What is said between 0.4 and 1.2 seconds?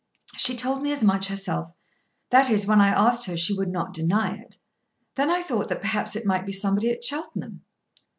told me as